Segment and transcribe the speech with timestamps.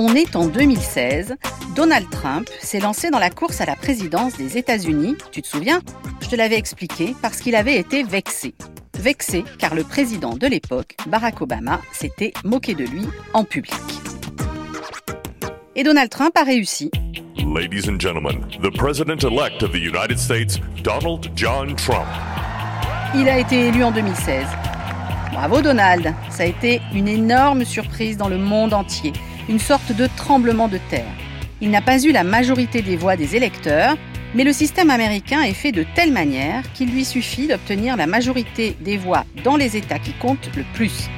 [0.00, 1.34] On est en 2016.
[1.74, 5.16] Donald Trump s'est lancé dans la course à la présidence des États-Unis.
[5.32, 5.80] Tu te souviens?
[6.20, 8.54] Je te l'avais expliqué parce qu'il avait été vexé.
[8.96, 13.74] Vexé car le président de l'époque, Barack Obama, s'était moqué de lui en public.
[15.74, 16.92] Et Donald Trump a réussi.
[17.38, 22.06] Ladies and gentlemen, the president-elect of the United States, Donald John Trump.
[23.16, 24.46] Il a été élu en 2016.
[25.32, 29.12] Bravo Donald, ça a été une énorme surprise dans le monde entier
[29.48, 31.12] une sorte de tremblement de terre.
[31.60, 33.96] Il n'a pas eu la majorité des voix des électeurs,
[34.34, 38.76] mais le système américain est fait de telle manière qu'il lui suffit d'obtenir la majorité
[38.80, 41.08] des voix dans les États qui comptent le plus.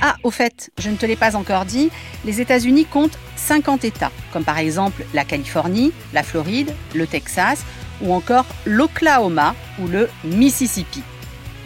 [0.00, 1.90] Ah, au fait, je ne te l'ai pas encore dit,
[2.24, 7.64] les États-Unis comptent 50 États, comme par exemple la Californie, la Floride, le Texas
[8.00, 11.02] ou encore l'Oklahoma ou le Mississippi.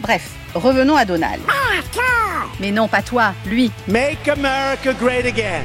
[0.01, 1.41] Bref, revenons à Donald.
[2.59, 3.71] Mais non, pas toi, lui.
[3.87, 5.63] Make America great again.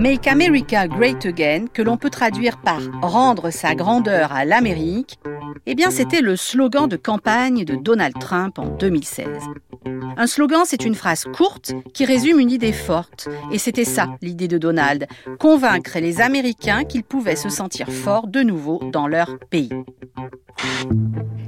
[0.00, 5.18] Make America Great Again, que l'on peut traduire par Rendre sa grandeur à l'Amérique,
[5.66, 9.26] eh bien c'était le slogan de campagne de Donald Trump en 2016.
[9.86, 13.28] Un slogan, c'est une phrase courte qui résume une idée forte.
[13.52, 15.06] Et c'était ça, l'idée de Donald,
[15.38, 19.70] convaincre les Américains qu'ils pouvaient se sentir forts de nouveau dans leur pays.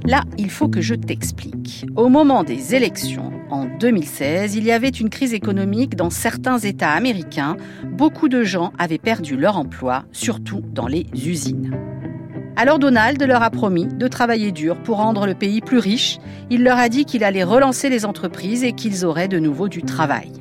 [0.05, 1.85] Là, il faut que je t'explique.
[1.95, 6.91] Au moment des élections, en 2016, il y avait une crise économique dans certains États
[6.91, 7.55] américains.
[7.85, 11.77] Beaucoup de gens avaient perdu leur emploi, surtout dans les usines.
[12.55, 16.19] Alors Donald leur a promis de travailler dur pour rendre le pays plus riche.
[16.51, 19.81] Il leur a dit qu'il allait relancer les entreprises et qu'ils auraient de nouveau du
[19.81, 20.31] travail.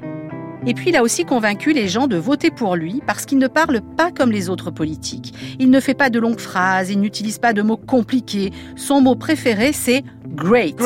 [0.67, 3.49] Et puis il a aussi convaincu les gens de voter pour lui parce qu'il ne
[3.49, 5.33] parle pas comme les autres politiques.
[5.59, 8.53] Il ne fait pas de longues phrases, il n'utilise pas de mots compliqués.
[8.77, 10.77] Son mot préféré, c'est great.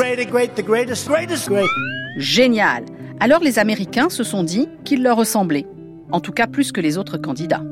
[2.17, 2.85] Génial.
[3.19, 5.67] Alors les Américains se sont dit qu'il leur ressemblait.
[6.11, 7.63] En tout cas plus que les autres candidats.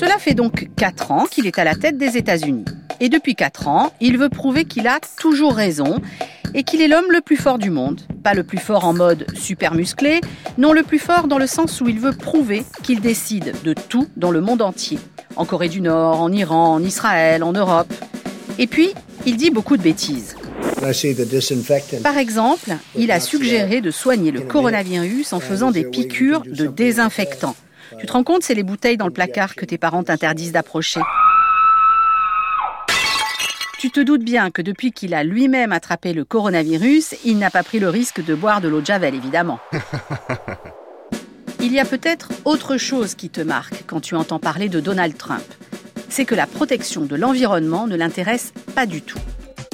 [0.00, 2.64] Cela fait donc 4 ans qu'il est à la tête des États-Unis.
[3.00, 6.00] Et depuis 4 ans, il veut prouver qu'il a toujours raison
[6.54, 8.00] et qu'il est l'homme le plus fort du monde.
[8.24, 10.22] Pas le plus fort en mode super musclé,
[10.56, 14.08] non le plus fort dans le sens où il veut prouver qu'il décide de tout
[14.16, 14.98] dans le monde entier.
[15.36, 17.92] En Corée du Nord, en Iran, en Israël, en Europe.
[18.58, 18.94] Et puis,
[19.26, 20.34] il dit beaucoup de bêtises.
[22.02, 27.54] Par exemple, il a suggéré de soigner le coronavirus en faisant des piqûres de désinfectants.
[27.98, 31.00] Tu te rends compte, c'est les bouteilles dans le placard que tes parents t'interdisent d'approcher.
[33.78, 37.62] Tu te doutes bien que depuis qu'il a lui-même attrapé le coronavirus, il n'a pas
[37.62, 39.58] pris le risque de boire de l'eau de Javel, évidemment.
[41.62, 45.16] Il y a peut-être autre chose qui te marque quand tu entends parler de Donald
[45.16, 45.44] Trump.
[46.08, 49.18] C'est que la protection de l'environnement ne l'intéresse pas du tout.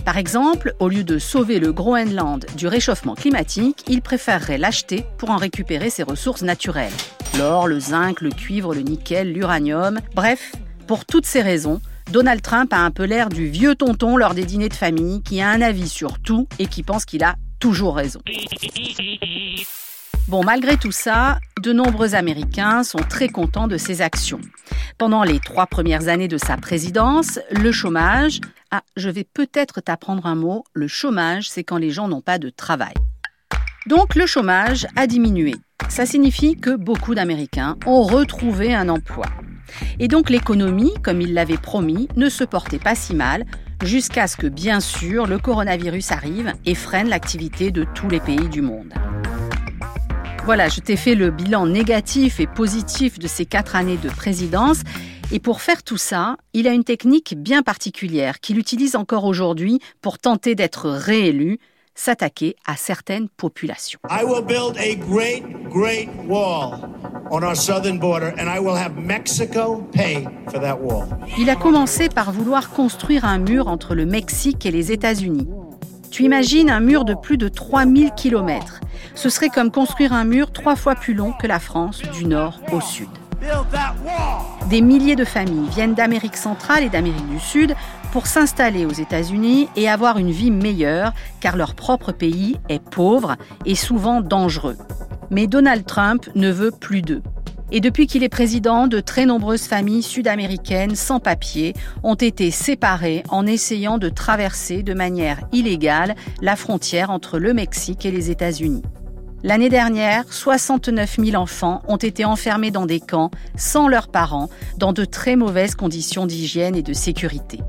[0.06, 5.30] Par exemple, au lieu de sauver le Groenland du réchauffement climatique, il préférerait l'acheter pour
[5.30, 6.92] en récupérer ses ressources naturelles.
[7.36, 9.98] L'or, le zinc, le cuivre, le nickel, l'uranium.
[10.14, 10.52] Bref,
[10.86, 11.80] pour toutes ces raisons,
[12.12, 15.40] Donald Trump a un peu l'air du vieux tonton lors des dîners de famille qui
[15.40, 18.20] a un avis sur tout et qui pense qu'il a toujours raison.
[20.28, 24.40] Bon, malgré tout ça, de nombreux Américains sont très contents de ses actions.
[24.98, 28.40] Pendant les trois premières années de sa présidence, le chômage...
[28.72, 30.64] Ah, je vais peut-être t'apprendre un mot.
[30.74, 32.94] Le chômage, c'est quand les gens n'ont pas de travail.
[33.86, 35.54] Donc le chômage a diminué.
[35.88, 39.26] Ça signifie que beaucoup d'Américains ont retrouvé un emploi.
[40.00, 43.44] Et donc l'économie, comme il l'avait promis, ne se portait pas si mal,
[43.84, 48.48] jusqu'à ce que, bien sûr, le coronavirus arrive et freine l'activité de tous les pays
[48.48, 48.92] du monde.
[50.46, 54.78] Voilà, je t'ai fait le bilan négatif et positif de ces quatre années de présidence.
[55.32, 59.80] Et pour faire tout ça, il a une technique bien particulière qu'il utilise encore aujourd'hui
[60.02, 61.58] pour tenter d'être réélu,
[61.96, 63.98] s'attaquer à certaines populations.
[71.38, 75.48] Il a commencé par vouloir construire un mur entre le Mexique et les États-Unis.
[76.16, 78.80] Tu imagines un mur de plus de 3000 km.
[79.14, 82.58] Ce serait comme construire un mur trois fois plus long que la France du nord
[82.72, 83.10] au sud.
[84.70, 87.76] Des milliers de familles viennent d'Amérique centrale et d'Amérique du Sud
[88.12, 93.36] pour s'installer aux États-Unis et avoir une vie meilleure car leur propre pays est pauvre
[93.66, 94.78] et souvent dangereux.
[95.30, 97.20] Mais Donald Trump ne veut plus d'eux.
[97.72, 101.74] Et depuis qu'il est président, de très nombreuses familles sud-américaines sans papier
[102.04, 108.06] ont été séparées en essayant de traverser de manière illégale la frontière entre le Mexique
[108.06, 108.82] et les États-Unis.
[109.42, 114.48] L'année dernière, 69 000 enfants ont été enfermés dans des camps sans leurs parents,
[114.78, 117.60] dans de très mauvaises conditions d'hygiène et de sécurité.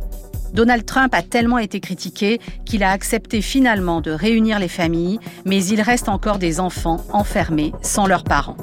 [0.53, 5.63] Donald Trump a tellement été critiqué qu'il a accepté finalement de réunir les familles, mais
[5.65, 8.57] il reste encore des enfants enfermés sans leurs parents.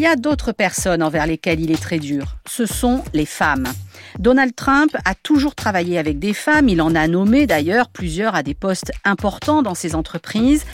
[0.00, 2.36] Y a d'autres personnes envers lesquelles il est très dur.
[2.48, 3.68] Ce sont les femmes.
[4.18, 8.42] Donald Trump a toujours travaillé avec des femmes, il en a nommé d'ailleurs plusieurs à
[8.42, 10.64] des postes importants dans ses entreprises,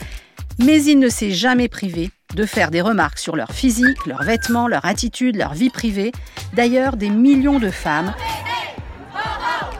[0.59, 4.67] mais il ne s'est jamais privé de faire des remarques sur leur physique, leurs vêtements,
[4.67, 6.11] leur attitude, leur vie privée.
[6.53, 8.13] D'ailleurs, des millions de femmes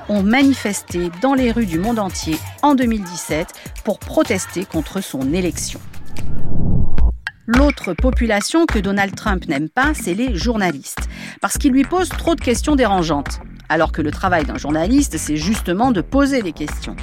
[0.09, 3.47] ont manifesté dans les rues du monde entier en 2017
[3.83, 5.79] pour protester contre son élection.
[7.49, 11.07] L'autre population que Donald Trump n'aime pas, c'est les journalistes,
[11.39, 13.39] parce qu'ils lui posent trop de questions dérangeantes,
[13.69, 16.97] alors que le travail d'un journaliste, c'est justement de poser des questions.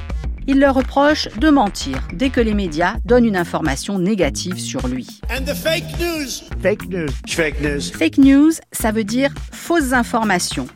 [0.46, 5.06] Il leur reproche de mentir dès que les médias donnent une information négative sur lui.
[5.55, 6.29] fake news.
[6.61, 7.08] Fake news.
[7.26, 7.81] Fake news.
[7.81, 10.67] Fake news, ça veut dire fausses informations.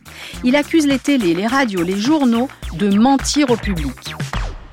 [0.43, 4.15] Il accuse les télés, les radios, les journaux de mentir au public.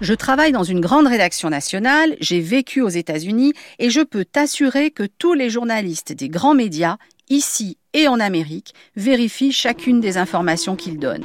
[0.03, 4.91] Je travaille dans une grande rédaction nationale, j'ai vécu aux États-Unis et je peux t'assurer
[4.91, 6.99] que tous les journalistes des grands médias,
[7.31, 11.25] ici et en Amérique, vérifient chacune des informations qu'ils donnent.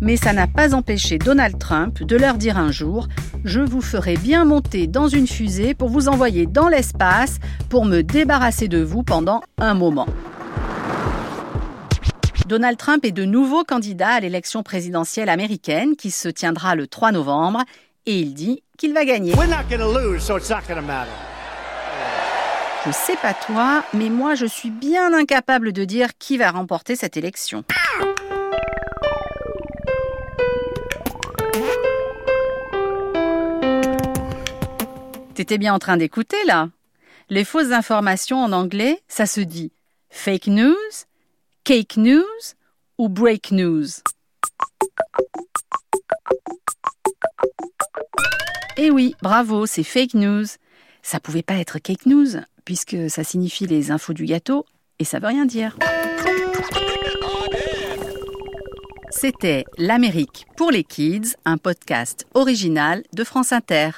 [0.00, 3.08] Mais ça n'a pas empêché Donald Trump de leur dire un jour
[3.44, 7.38] Je vous ferai bien monter dans une fusée pour vous envoyer dans l'espace
[7.68, 10.06] pour me débarrasser de vous pendant un moment.
[12.46, 17.12] Donald Trump est de nouveau candidat à l'élection présidentielle américaine qui se tiendra le 3
[17.12, 17.62] novembre
[18.08, 19.32] et il dit qu'il va gagner.
[22.86, 26.96] Je sais pas toi, mais moi je suis bien incapable de dire qui va remporter
[26.96, 27.64] cette élection.
[35.34, 36.70] T'étais bien en train d'écouter là
[37.28, 39.70] Les fausses informations en anglais, ça se dit
[40.08, 40.74] fake news,
[41.64, 42.24] cake news
[42.96, 43.84] ou break news.
[48.80, 50.44] Eh oui, bravo, c'est fake news.
[51.02, 52.28] Ça pouvait pas être cake news,
[52.64, 54.66] puisque ça signifie les infos du gâteau,
[55.00, 55.76] et ça veut rien dire.
[59.10, 63.90] C'était L'Amérique pour les Kids, un podcast original de France Inter.